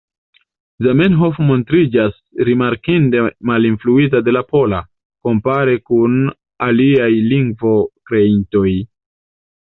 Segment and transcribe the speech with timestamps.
[0.85, 2.13] Zamenhof montriĝas
[2.47, 4.79] rimarkinde malinfluita de la pola,
[5.27, 6.15] kompare kun
[6.69, 8.65] aliaj lingvokreintoj.